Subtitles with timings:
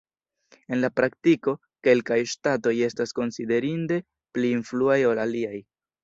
[0.75, 1.51] En la praktiko,
[1.87, 3.99] kelkaj ŝtatoj estas konsiderinde
[4.39, 5.59] pli influaj ol aliaj.